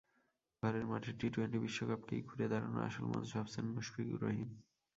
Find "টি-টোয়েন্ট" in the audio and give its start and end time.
1.19-1.53